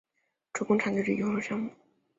[0.51, 1.71] 主攻长距离游泳项目。